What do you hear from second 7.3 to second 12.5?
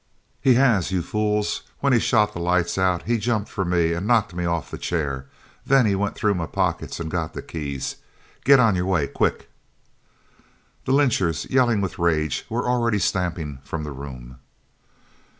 the keys. Get on your way! Quick!" The lynchers, yelling with rage,